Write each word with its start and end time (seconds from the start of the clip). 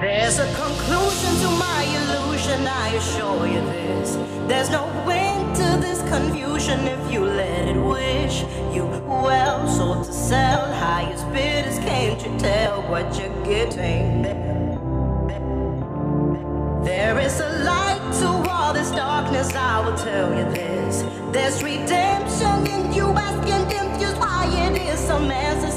There's 0.00 0.38
a 0.38 0.46
conclusion 0.54 1.32
to 1.42 1.48
my 1.56 1.82
illusion, 1.98 2.66
I 2.66 2.88
assure 2.94 3.46
you 3.46 3.60
this. 3.60 4.16
There's 4.48 4.70
no 4.70 4.86
end 5.08 5.56
to 5.56 5.78
this 5.80 6.00
confusion 6.08 6.80
if 6.80 7.12
you 7.12 7.20
let 7.24 7.68
it 7.68 7.76
wish. 7.76 8.42
You 8.74 8.86
well 9.06 9.68
sold 9.68 10.04
to 10.06 10.12
sell, 10.12 10.72
highest 10.74 11.30
bidders, 11.32 11.78
can't 11.78 12.20
you 12.24 12.38
tell 12.38 12.82
what 12.90 13.18
you're 13.18 13.44
getting? 13.44 14.22
There 16.84 17.18
is 17.18 17.40
a 17.40 17.48
light 17.64 18.12
to 18.20 18.28
all 18.50 18.72
this 18.72 18.90
darkness, 18.90 19.54
I 19.54 19.80
will 19.80 19.96
tell 19.96 20.28
you 20.36 20.44
this. 20.52 21.04
There's 21.32 21.62
redemption 21.62 22.66
in 22.66 22.92
you, 22.92 23.06
asking 23.10 23.64
confused 23.76 24.18
why 24.18 24.46
it 24.46 24.80
is 24.82 25.08
a 25.08 25.20
mess 25.20 25.75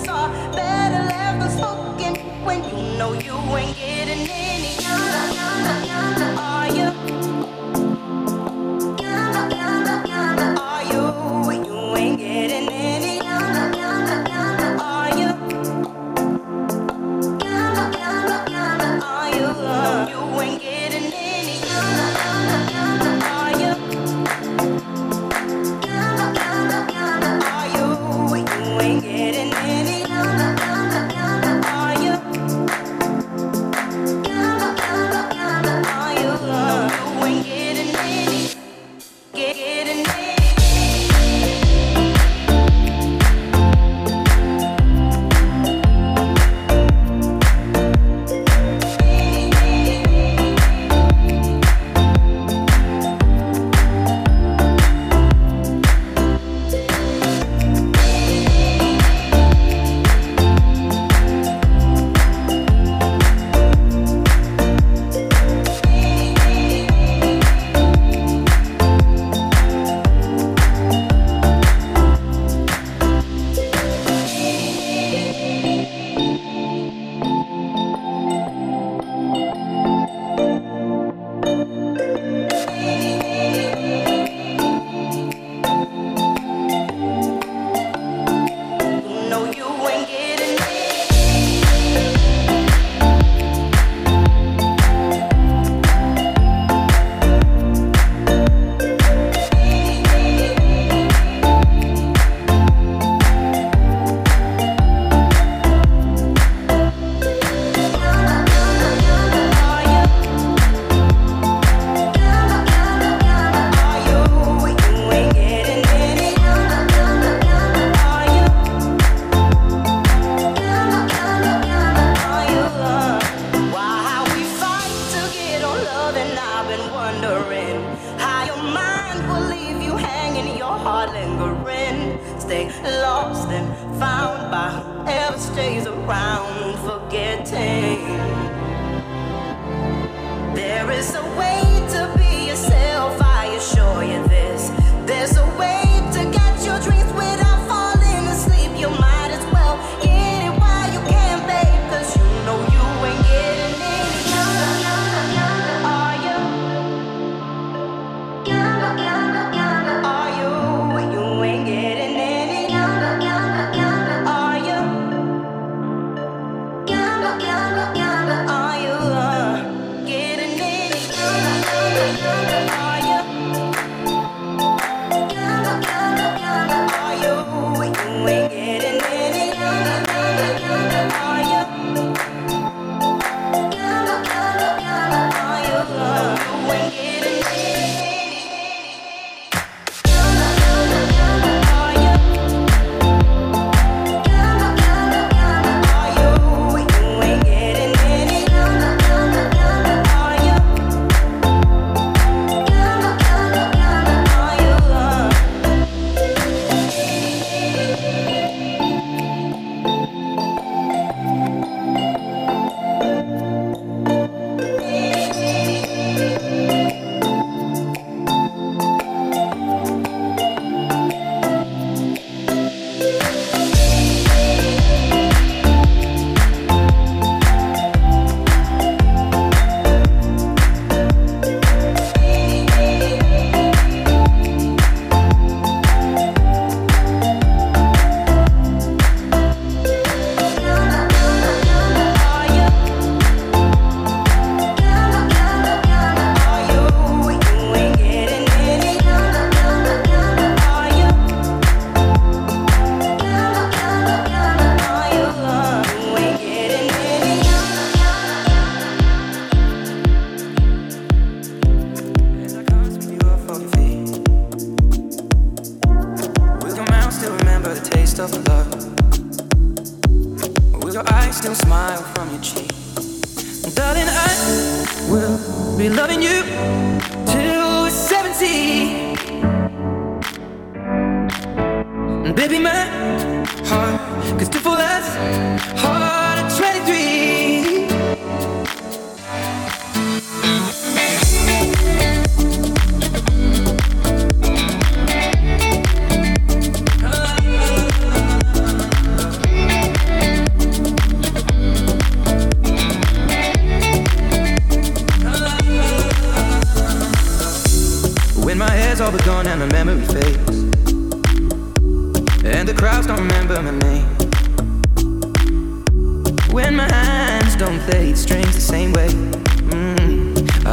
when 2.50 2.64
you 2.64 2.98
know 2.98 3.14
you 3.14 3.36
ain't 3.58 3.78
getting 3.78 4.29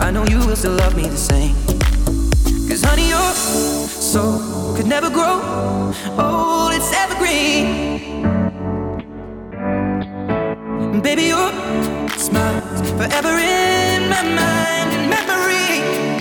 I 0.00 0.10
know 0.10 0.24
you 0.26 0.38
will 0.38 0.56
still 0.56 0.72
love 0.72 0.96
me 0.96 1.08
the 1.08 1.16
same. 1.16 1.54
Cause 2.68 2.82
honey, 2.82 3.08
your 3.08 3.32
soul 3.32 4.74
could 4.76 4.86
never 4.86 5.10
grow 5.10 5.40
old, 6.18 6.72
it's 6.72 6.92
evergreen. 6.92 8.24
And 10.92 11.02
baby, 11.02 11.24
your 11.24 11.50
smile's 12.16 12.90
forever 12.92 13.36
in 13.38 14.08
my 14.08 14.22
mind 14.22 14.90
and 14.96 15.10
memory. 15.10 16.15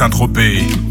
Back 0.00 0.12
to 0.12 0.16
Saint-Tropez. 0.16 0.89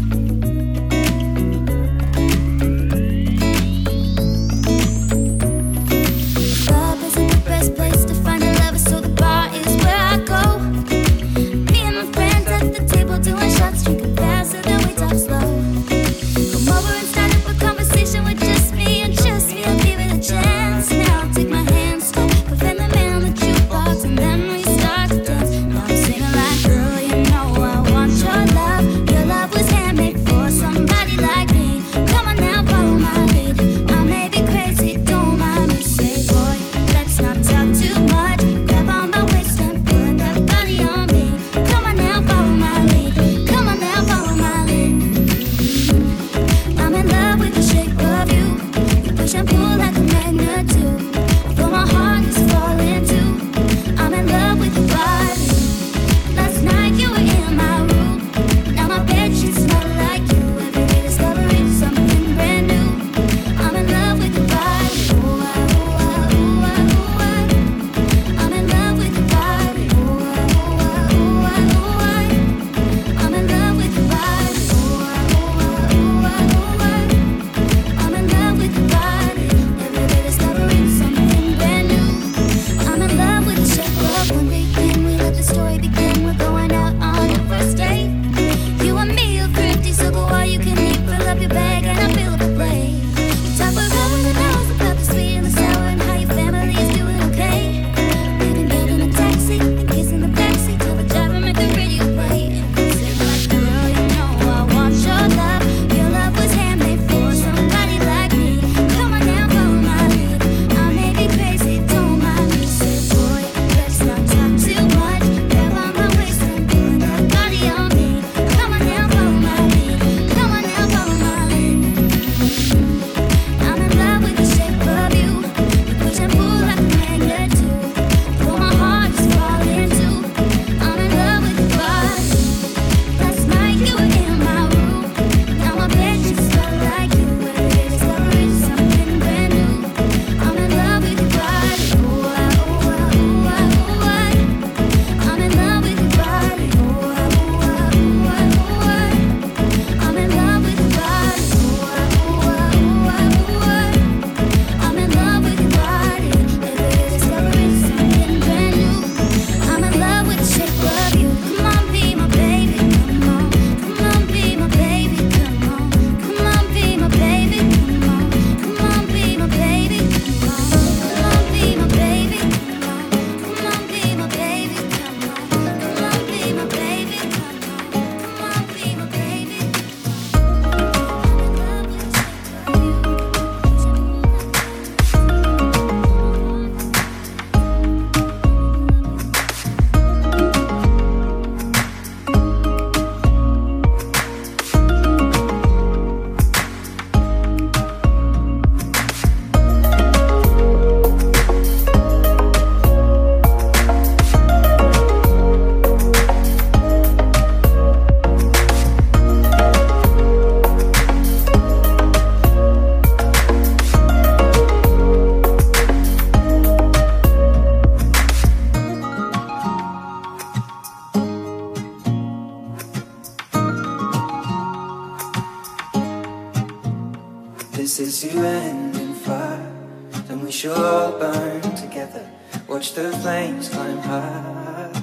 Watch 232.80 232.94
the 232.94 233.12
flames 233.12 233.68
climb 233.68 233.98
high 233.98 235.02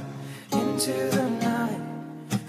into 0.52 0.94
the 1.12 1.30
night, 1.30 1.80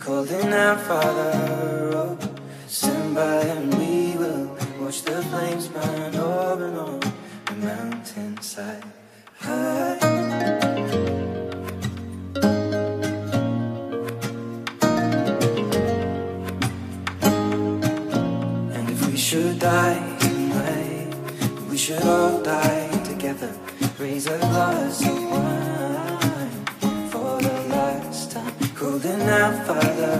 calling 0.00 0.52
out, 0.54 0.80
Father, 0.80 1.90
oh, 1.92 2.18
stand 2.66 3.18
and 3.18 3.74
we 3.74 4.16
will 4.16 4.56
watch 4.80 5.02
the 5.02 5.22
flames 5.24 5.68
burn 5.68 6.16
over 6.16 6.68
and 6.68 6.78
on 6.78 7.00
the 7.44 7.54
mountainside 7.56 8.82
high. 9.36 9.98
And 18.76 18.88
if 18.88 19.10
we 19.10 19.16
should 19.18 19.58
die 19.58 20.16
tonight, 20.20 21.14
we 21.68 21.76
should 21.76 22.02
all 22.02 22.42
die. 22.42 22.77
Raise 23.98 24.28
a 24.28 24.38
glass 24.38 25.04
of 25.04 25.24
wine 25.28 26.64
for 27.10 27.42
the 27.42 27.64
last 27.68 28.30
time. 28.30 28.52
Holding 28.76 29.22
out 29.22 29.66
by 29.66 29.80
the 30.00 30.14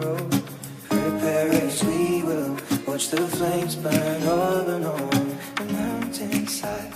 road. 0.00 0.42
Prepare 0.88 1.50
as 1.52 1.84
we 1.84 2.22
will. 2.22 2.56
Watch 2.86 3.10
the 3.10 3.28
flames 3.28 3.76
burn 3.76 4.22
over 4.22 4.76
and 4.76 4.86
on 4.86 5.36
the 5.56 5.64
mountainside. 5.74 6.94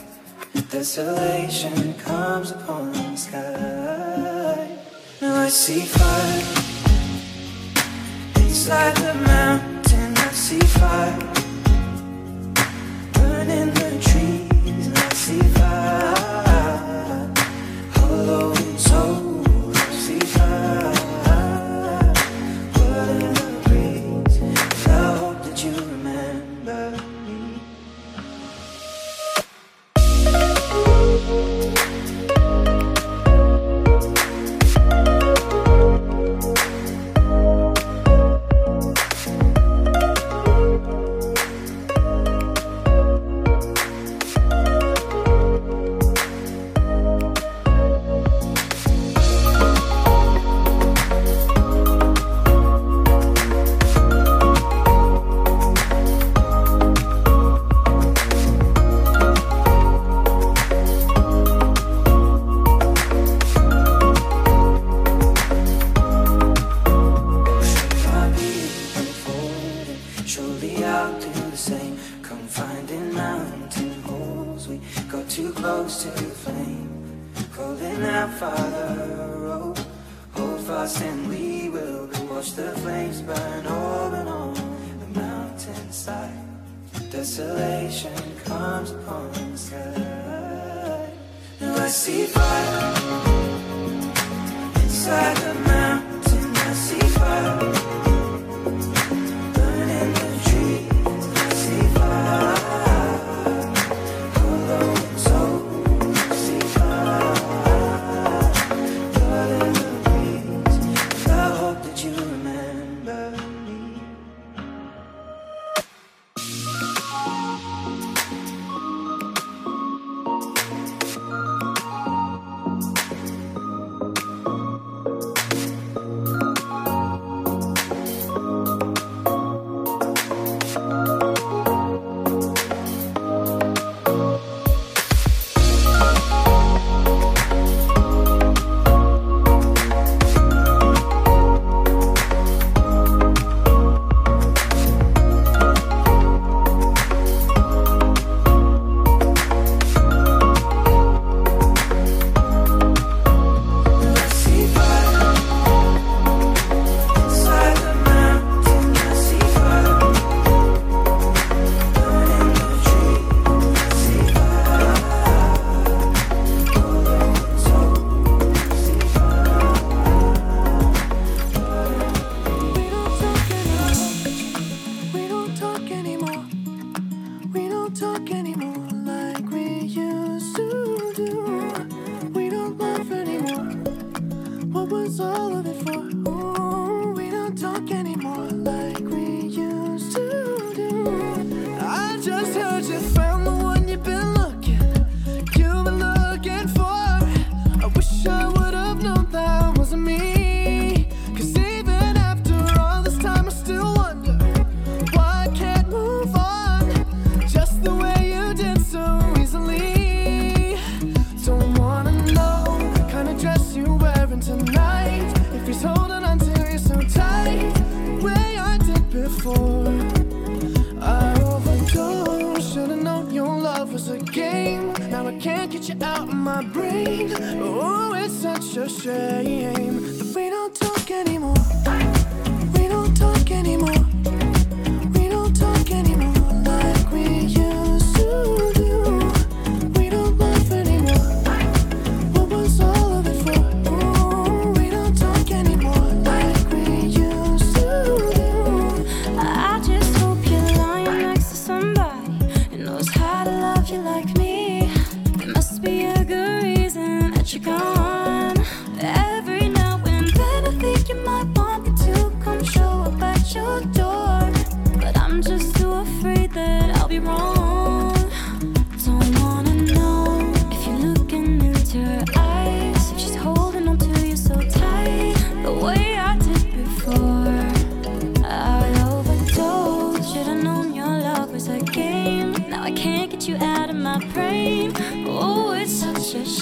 Desolation 0.70 1.92
comes 1.98 2.52
upon 2.52 2.92
the 2.92 3.14
sky. 3.14 4.78
Now 5.20 5.36
I 5.36 5.48
see 5.50 5.80
fire 5.80 6.42
inside 8.36 8.96
the 8.96 9.14
mountain. 9.32 10.16
I 10.16 10.30
see 10.32 10.60
fire 10.60 11.18
burning 13.12 13.74
the 13.74 14.00
trees. 14.00 14.31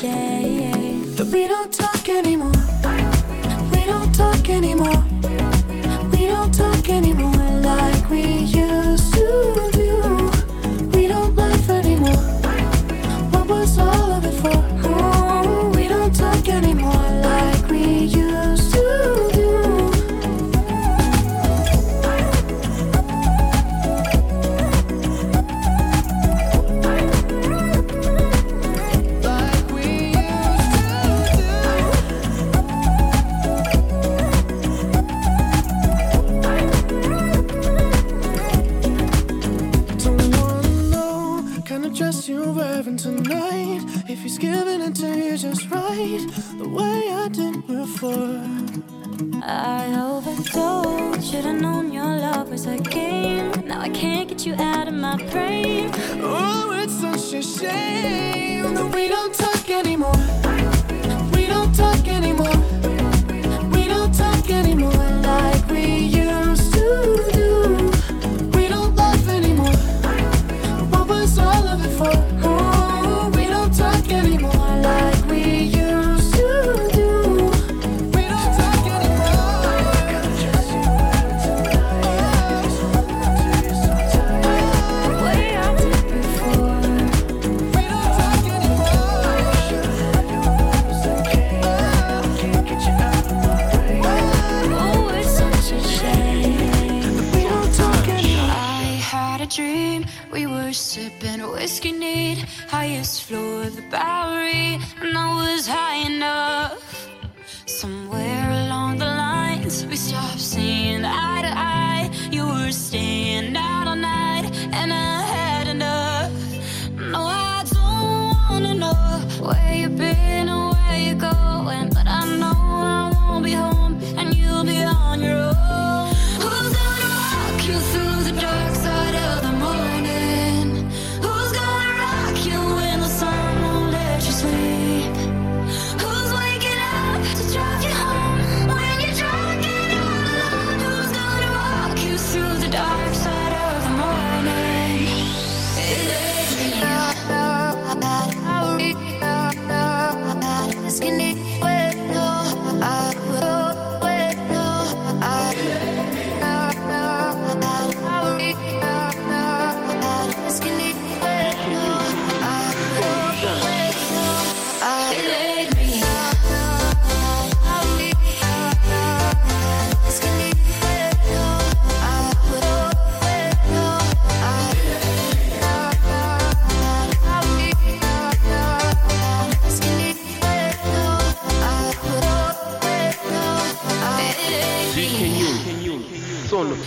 yeah, 0.03 0.71
that 1.17 1.27
we 1.33 1.47
don't 1.47 1.73
talk 1.73 2.09
anymore. 2.09 2.60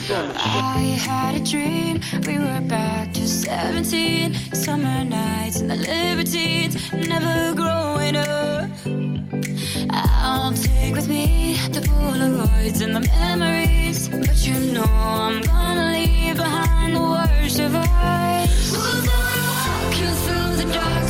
I 0.09 0.97
had 0.99 1.35
a 1.35 1.39
dream, 1.39 2.01
we 2.27 2.37
were 2.37 2.59
back 2.67 3.13
to 3.13 3.25
17. 3.25 4.33
Summer 4.53 5.05
nights 5.05 5.61
and 5.61 5.71
the 5.71 5.77
libertines, 5.77 6.91
never 6.91 7.55
growing 7.55 8.17
up. 8.17 8.69
I'll 9.89 10.51
take 10.51 10.93
with 10.93 11.07
me 11.07 11.55
the 11.71 11.79
Polaroids 11.79 12.81
and 12.81 12.93
the 12.93 12.99
memories. 12.99 14.09
But 14.09 14.45
you 14.45 14.73
know 14.73 14.83
I'm 14.83 15.41
gonna 15.41 15.93
leave 15.93 16.35
behind 16.35 16.97
the 16.97 17.01
worst 17.01 17.59
of 17.59 17.73
us. 17.73 18.71
We'll 18.73 19.05
walk 19.05 19.97
you 19.97 20.09
through 20.25 20.55
the 20.57 20.73
dark. 20.73 21.02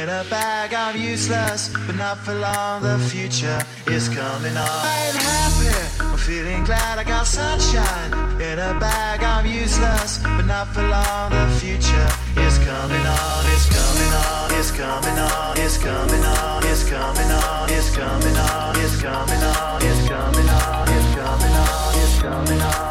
In 0.00 0.08
a 0.08 0.24
bag 0.30 0.72
I'm 0.72 0.96
useless, 0.96 1.68
but 1.86 1.94
not 1.94 2.16
for 2.24 2.32
long. 2.32 2.80
The 2.82 2.98
future 3.12 3.60
is 3.86 4.08
coming 4.08 4.56
on. 4.56 4.80
I'm 4.96 5.14
happy, 5.14 5.76
I'm 6.00 6.16
feeling 6.16 6.64
glad 6.64 6.98
I 6.98 7.04
got 7.04 7.26
sunshine. 7.26 8.10
In 8.40 8.58
a 8.58 8.72
bag 8.80 9.22
I'm 9.22 9.44
useless, 9.44 10.16
but 10.22 10.46
not 10.46 10.68
for 10.68 10.88
long. 10.88 11.32
The 11.32 11.46
future 11.60 12.08
is 12.40 12.56
coming 12.64 13.04
on. 13.04 13.44
It's 13.52 13.68
coming 13.68 14.12
on. 14.24 14.50
It's 14.58 14.70
coming 14.70 15.18
on. 15.18 15.58
It's 15.58 15.76
coming 15.76 16.24
on. 16.24 16.64
It's 16.64 16.88
coming 16.88 17.30
on. 17.30 17.68
It's 17.68 17.90
coming 17.92 18.36
on. 18.38 18.76
It's 18.80 19.02
coming 19.02 19.42
on. 19.44 19.82
It's 19.84 20.08
coming 20.08 20.48
on. 20.48 20.88
It's 20.88 21.14
coming 21.14 21.52
on 21.52 21.59
coming 22.20 22.60
out 22.60 22.90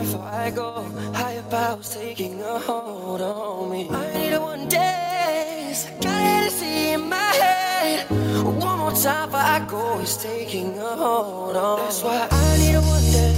before 0.00 0.22
I 0.22 0.50
go. 0.50 0.70
Higher 1.14 1.42
powers 1.50 1.94
taking 1.94 2.40
a 2.40 2.58
hold 2.58 3.20
on 3.20 3.70
me. 3.70 3.88
I 3.90 4.12
need 4.14 4.32
a 4.32 4.40
one 4.40 4.68
day, 4.68 5.74
Got 6.00 6.22
ecstasy 6.22 6.90
in 6.90 7.08
my 7.08 7.30
head. 7.42 8.10
One 8.44 8.78
more 8.78 8.92
time 8.92 9.28
before 9.28 9.40
I 9.40 9.58
go, 9.68 10.00
it's 10.00 10.16
taking 10.22 10.78
a 10.78 10.96
hold 10.96 11.56
on. 11.56 11.78
That's 11.78 12.02
why 12.02 12.28
I 12.30 12.56
need 12.58 12.74
a 12.74 12.80
one 12.80 13.08
day. 13.18 13.34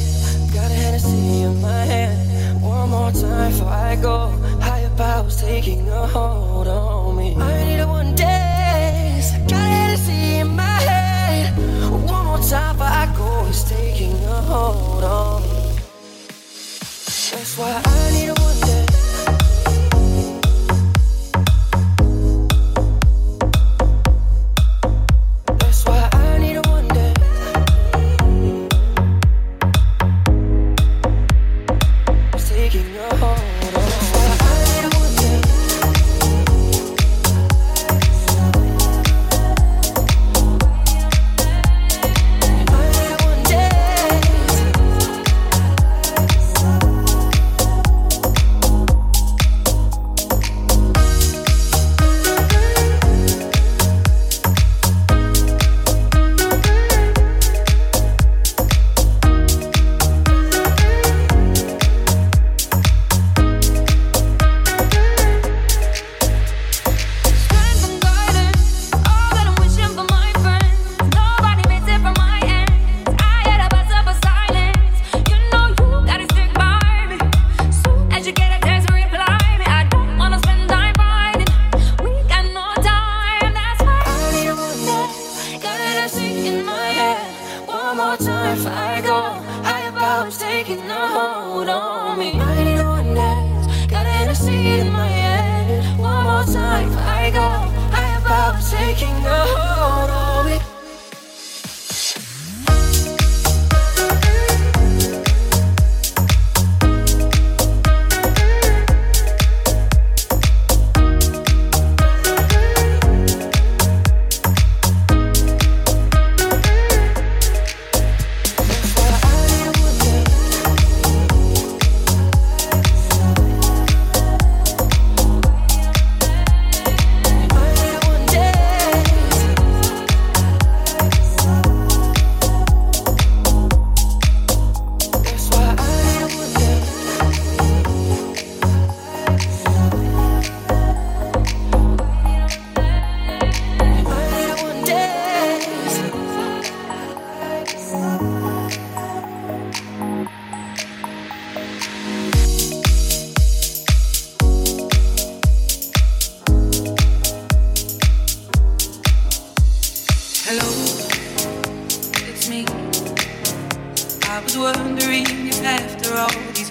Got 0.54 0.70
a 0.70 0.74
Hennessy 0.74 1.42
in 1.42 1.60
my 1.60 1.84
head. 1.92 2.62
One 2.62 2.90
more 2.90 3.12
time 3.12 3.52
before 3.52 3.68
I 3.68 3.96
go. 3.96 4.16
Higher 4.60 4.90
powers 4.96 5.40
taking 5.40 5.88
a 5.88 6.06
hold 6.06 6.68
on 6.68 7.16
me. 7.16 7.36
I 7.36 7.64
need 7.64 7.80
a 7.80 7.86
one 7.86 8.14
day. 8.14 9.22
Got 9.48 9.66
Hennessy 9.76 10.38
in 10.42 10.48
my 10.48 10.78
head. 10.88 11.56
One 11.90 12.26
more 12.26 12.38
time 12.38 12.76
before 12.76 12.86
I 13.02 13.14
go, 13.16 13.46
it's 13.48 13.64
taking 13.64 14.14
a 14.24 14.40
hold 14.42 15.04
on 15.04 15.29
me. 17.60 17.66
That's 17.66 17.84
why 17.84 18.19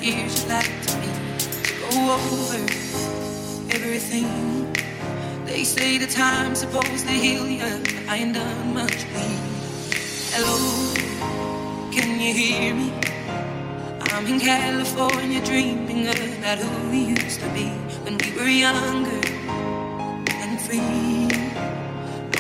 years 0.10 0.42
you'd 0.42 0.50
like 0.50 0.82
to 0.88 0.98
me 0.98 1.08
to 1.38 1.74
go 1.82 1.92
over 2.14 2.58
everything. 3.76 4.74
They 5.46 5.64
say 5.64 5.98
the 5.98 6.08
time's 6.08 6.60
supposed 6.60 7.06
to 7.06 7.14
heal 7.14 7.48
you, 7.48 7.70
but 7.84 8.08
I 8.08 8.16
ain't 8.18 8.34
done 8.34 8.74
much 8.74 9.00
bleeding. 9.12 9.58
Hello, 10.34 10.58
can 11.92 12.20
you 12.20 12.34
hear 12.34 12.74
me? 12.74 12.92
I'm 14.12 14.26
in 14.26 14.40
California 14.40 15.44
dreaming 15.46 16.08
about 16.08 16.58
who 16.58 16.90
we 16.90 17.02
used 17.20 17.40
to 17.42 17.50
be 17.50 17.70
when 18.04 18.18
we 18.18 18.30
were 18.38 18.50
younger 18.50 19.22
and 20.42 20.60
free. 20.66 21.30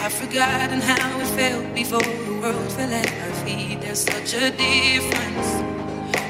I've 0.04 0.14
forgotten 0.14 0.82
how 0.82 1.20
it 1.20 1.28
felt 1.38 1.76
before 1.76 2.02
the 2.02 2.40
world 2.42 2.72
fell 2.72 2.92
at 2.92 3.12
our 3.24 3.34
feet. 3.46 3.82
There's 3.82 4.00
such 4.00 4.34
a 4.34 4.50
difference 4.50 5.69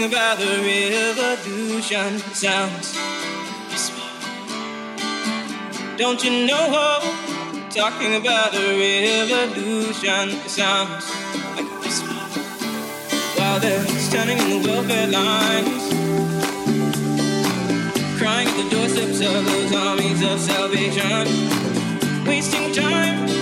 Talking 0.00 0.14
about 0.14 0.38
the 0.38 0.46
revolution 1.14 2.18
sounds. 2.32 2.94
Don't 5.98 6.24
you 6.24 6.46
know? 6.46 7.00
Talking 7.68 8.14
about 8.14 8.52
the 8.52 8.80
revolution 8.80 10.30
sounds. 10.48 11.04
like 11.54 11.66
a 11.66 11.78
whisper. 11.80 12.14
While 13.38 13.60
they're 13.60 13.84
standing 13.98 14.38
in 14.38 14.62
the 14.62 14.68
welfare 14.70 15.06
lines, 15.06 15.92
crying 18.18 18.48
at 18.48 18.56
the 18.56 18.70
doorsteps 18.70 19.20
of 19.20 19.44
those 19.44 19.74
armies 19.74 20.22
of 20.22 20.40
salvation, 20.40 22.24
wasting 22.24 22.72
time 22.72 23.39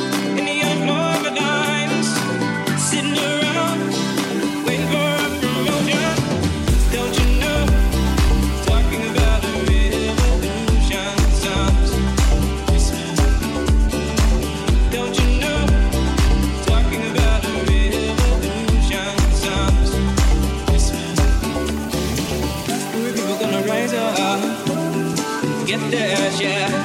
their 26.39 26.78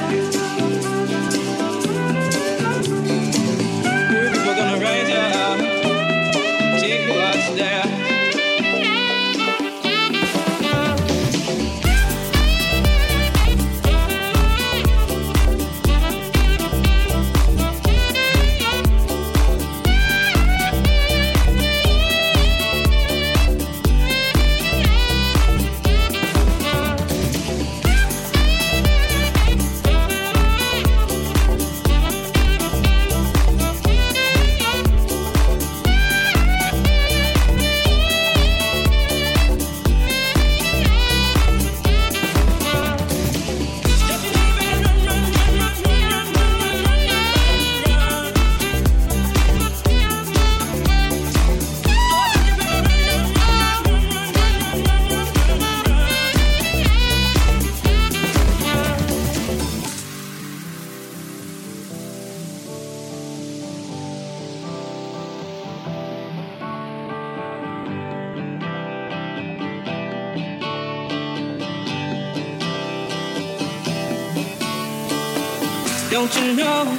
Don't 76.14 76.32
you 76.36 76.54
know? 76.54 76.96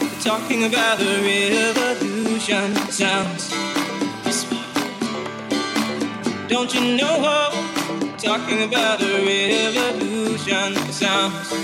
We're 0.00 0.20
talking 0.20 0.62
about 0.62 1.00
the 1.00 1.74
revolution 1.74 2.76
sounds. 2.88 3.50
Don't 6.46 6.72
you 6.72 6.96
know? 6.96 7.50
We're 8.00 8.16
talking 8.16 8.62
about 8.62 9.00
the 9.00 9.10
revolution 9.74 10.76
sounds. 10.92 11.63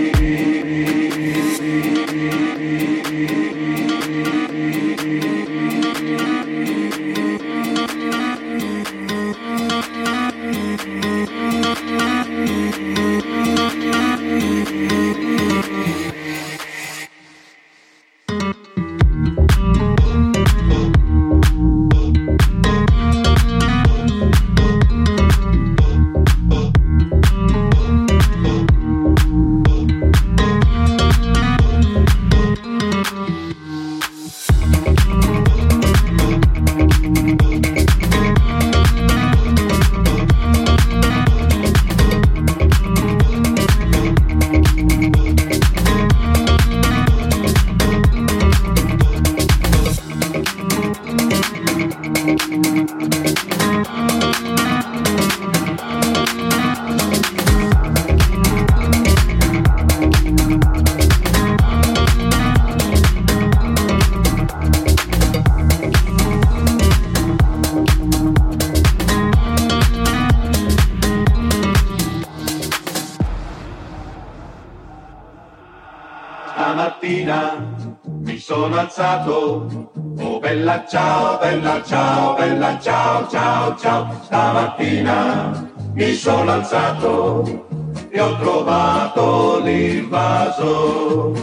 Mi 85.93 86.13
sono 86.13 86.51
alzato 86.51 87.67
e 88.09 88.19
ho 88.19 88.37
trovato 88.37 89.59
l'invaso. 89.63 91.33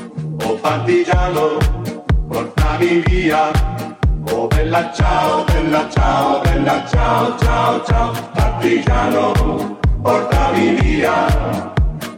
Oh 0.44 0.54
partigiano, 0.60 1.56
portami 2.28 3.02
via. 3.06 3.50
Oh 4.30 4.46
bella 4.46 4.92
ciao, 4.92 5.44
bella 5.44 5.88
ciao, 5.90 6.40
bella 6.40 6.86
ciao, 6.86 7.38
ciao, 7.38 7.84
ciao. 7.84 8.12
Partigiano, 8.32 9.78
portami 10.02 10.74
via 10.80 11.72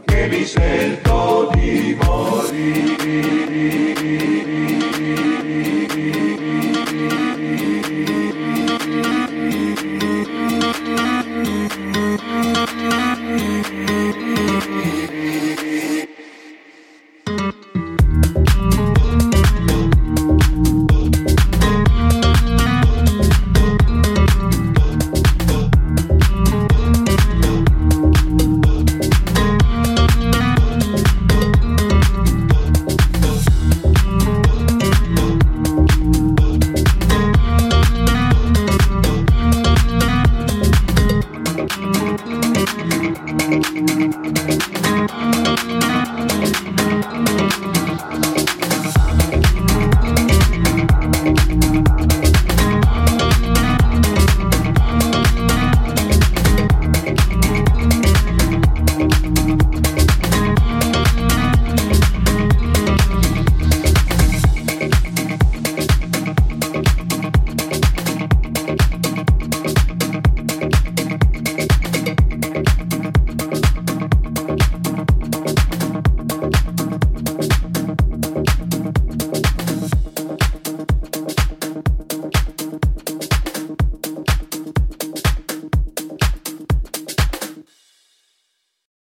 che 0.05 0.27
mi 0.27 0.45
sento 0.45 1.49
di 1.53 1.97
morire. 2.03 2.91